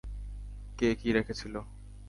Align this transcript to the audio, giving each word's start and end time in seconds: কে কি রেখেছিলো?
কে 0.77 0.87
কি 0.99 1.09
রেখেছিলো? 1.11 1.61